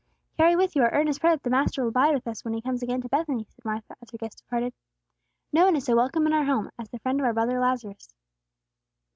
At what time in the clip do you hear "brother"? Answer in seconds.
7.33-7.59